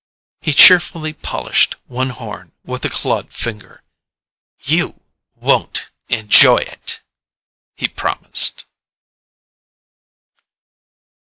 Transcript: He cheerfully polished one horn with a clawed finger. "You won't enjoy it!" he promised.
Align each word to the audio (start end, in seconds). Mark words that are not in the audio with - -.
He 0.41 0.51
cheerfully 0.53 1.13
polished 1.13 1.75
one 1.85 2.09
horn 2.09 2.53
with 2.63 2.83
a 2.83 2.89
clawed 2.89 3.31
finger. 3.31 3.83
"You 4.63 4.99
won't 5.35 5.91
enjoy 6.09 6.57
it!" 6.57 7.03
he 7.75 7.87
promised. 7.87 8.65